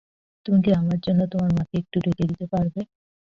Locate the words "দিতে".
2.29-2.45